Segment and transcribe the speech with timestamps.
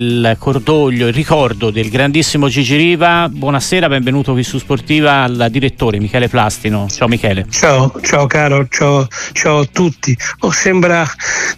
[0.00, 3.28] il cordoglio, il ricordo del grandissimo Gigi Riva.
[3.28, 6.86] Buonasera, benvenuto qui su Sportiva al direttore Michele Plastino.
[6.88, 7.46] Ciao Michele.
[7.50, 10.16] Ciao, ciao caro, ciao, ciao a tutti.
[10.42, 11.04] Oh, sembra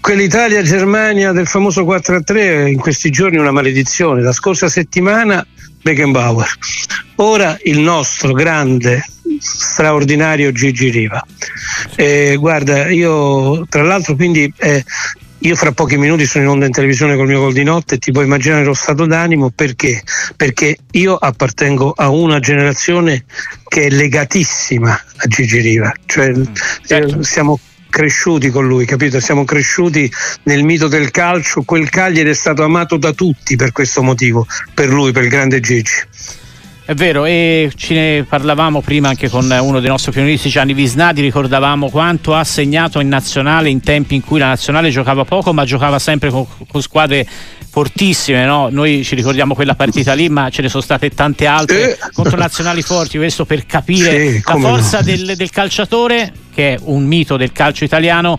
[0.00, 4.22] quell'Italia-Germania del famoso 4-3 in questi giorni una maledizione.
[4.22, 5.46] La scorsa settimana
[5.82, 6.48] Beckenbauer,
[7.16, 9.04] ora il nostro grande
[9.38, 11.22] straordinario Gigi Riva.
[11.94, 14.82] Eh, guarda, io tra l'altro quindi eh,
[15.40, 17.98] io fra pochi minuti sono in onda in televisione col mio gol di notte e
[17.98, 20.02] ti puoi immaginare lo stato d'animo perché?
[20.36, 23.24] Perché io appartengo a una generazione
[23.66, 26.42] che è legatissima a Gigi Riva, cioè mm,
[26.84, 27.22] certo.
[27.22, 27.58] siamo
[27.88, 29.18] cresciuti con lui, capito?
[29.18, 30.10] Siamo cresciuti
[30.44, 34.88] nel mito del calcio, quel Cagliari è stato amato da tutti per questo motivo, per
[34.88, 35.92] lui, per il grande Gigi.
[36.90, 41.20] È vero, e ci ne parlavamo prima anche con uno dei nostri pionisti, Gianni Visnati,
[41.20, 45.64] ricordavamo quanto ha segnato in nazionale in tempi in cui la nazionale giocava poco, ma
[45.64, 47.24] giocava sempre con, con squadre
[47.70, 48.44] fortissime.
[48.44, 48.70] No?
[48.72, 51.98] Noi ci ricordiamo quella partita lì, ma ce ne sono state tante altre eh.
[52.10, 53.18] contro nazionali forti.
[53.18, 55.04] Questo per capire sì, la forza no.
[55.04, 58.36] del, del calciatore che è un mito del calcio italiano,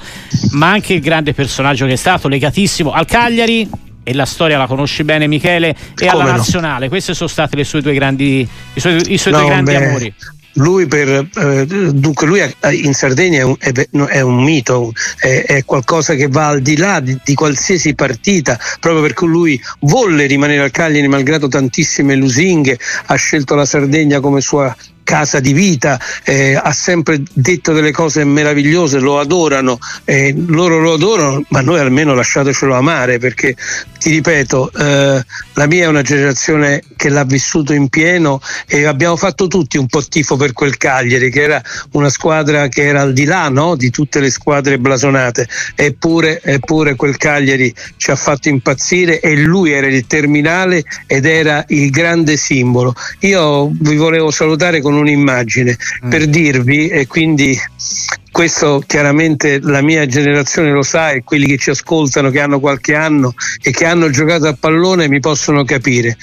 [0.52, 3.69] ma anche il grande personaggio che è stato legatissimo al Cagliari
[4.03, 6.31] e la storia la conosci bene Michele e alla no?
[6.31, 9.71] nazionale queste sono state le sue due grandi, i suoi, i suoi no, due grandi
[9.71, 10.16] beh, amori
[10.55, 12.41] lui, per, eh, dunque lui
[12.72, 16.75] in Sardegna è un, è, è un mito, è, è, qualcosa che va al di
[16.75, 22.77] là di, di, qualsiasi partita, proprio perché lui volle rimanere al Cagliari malgrado tantissime lusinghe,
[23.05, 28.23] ha scelto la Sardegna come sua casa di vita, eh, ha sempre detto delle cose
[28.23, 33.55] meravigliose, lo adorano, eh, loro lo adorano, ma noi almeno lasciatecelo amare perché
[34.02, 39.16] ti ripeto, eh, la mia è una generazione che l'ha vissuto in pieno e abbiamo
[39.16, 43.13] fatto tutti un po' tifo per quel Cagliari che era una squadra che era al
[43.13, 43.75] di là no?
[43.75, 49.72] di tutte le squadre blasonate, eppure, eppure quel Cagliari ci ha fatto impazzire e lui
[49.72, 52.95] era il terminale ed era il grande simbolo.
[53.19, 56.09] Io vi volevo salutare con un'immagine mm.
[56.09, 57.58] per dirvi e quindi
[58.31, 62.96] questo chiaramente la mia generazione lo sa e quelli che ci ascoltano che hanno qualche
[62.96, 66.18] anno e che hanno giocato a pallone mi possono capire.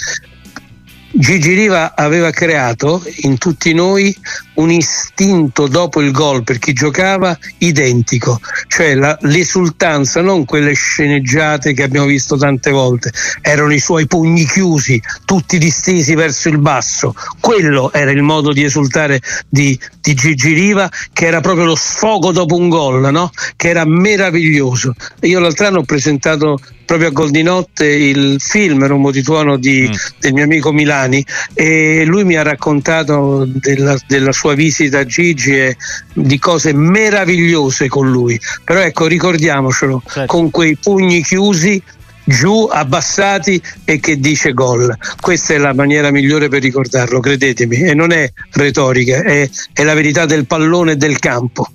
[1.10, 4.14] Gigi Riva aveva creato in tutti noi
[4.54, 11.72] un istinto dopo il gol per chi giocava identico, cioè la, l'esultanza, non quelle sceneggiate
[11.72, 13.10] che abbiamo visto tante volte,
[13.40, 18.64] erano i suoi pugni chiusi, tutti distesi verso il basso, quello era il modo di
[18.64, 23.30] esultare di, di Gigi Riva che era proprio lo sfogo dopo un gol, no?
[23.56, 24.94] che era meraviglioso.
[25.20, 29.58] Io l'altro anno ho presentato proprio a Gol di Notte il film Rombo di Tuono
[29.58, 29.92] di, mm.
[30.20, 35.54] del mio amico Milani e lui mi ha raccontato della, della sua visita a Gigi
[35.54, 35.76] e
[36.14, 38.40] di cose meravigliose con lui.
[38.64, 40.26] Però ecco, ricordiamocelo, certo.
[40.26, 41.82] con quei pugni chiusi
[42.28, 44.94] giù, abbassati e che dice gol.
[45.20, 49.94] Questa è la maniera migliore per ricordarlo, credetemi, e non è retorica, è, è la
[49.94, 51.66] verità del pallone e del campo.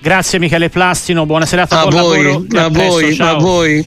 [0.00, 3.84] Grazie Michele Plastino, buona serata a voi, a voi, a voi.